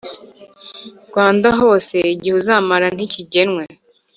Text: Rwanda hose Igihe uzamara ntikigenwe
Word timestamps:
Rwanda 1.09 1.47
hose 1.59 1.95
Igihe 2.13 2.35
uzamara 2.41 2.87
ntikigenwe 2.95 3.63